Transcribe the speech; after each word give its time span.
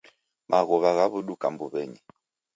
Maghuw'a 0.49 0.91
ghaw'uduka 0.97 1.47
mbuw'enyi. 1.53 1.99